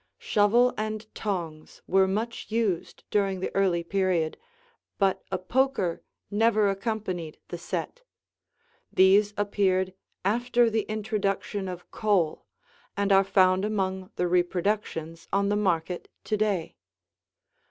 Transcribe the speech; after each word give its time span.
Shovel 0.17 0.73
and 0.79 1.05
tongs 1.13 1.83
were 1.85 2.07
much 2.07 2.49
used 2.49 3.03
during 3.11 3.39
the 3.39 3.55
early 3.55 3.83
period, 3.83 4.35
but 4.97 5.21
a 5.31 5.37
poker 5.37 6.01
never 6.31 6.71
accompanied 6.71 7.37
the 7.49 7.59
set. 7.59 8.01
These 8.91 9.31
appeared 9.37 9.93
after 10.25 10.71
the 10.71 10.89
introduction 10.89 11.67
of 11.67 11.91
coal 11.91 12.47
and 12.97 13.11
are 13.11 13.23
found 13.23 13.63
among 13.63 14.09
the 14.15 14.27
reproductions 14.27 15.27
on 15.31 15.49
the 15.49 15.55
market 15.55 16.09
to 16.23 16.35
day. 16.35 16.77